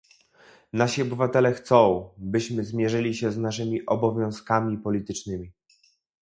[0.73, 5.51] Nasi obywatele chcą, byśmy zmierzyli się z naszymi obowiązkami politycznymi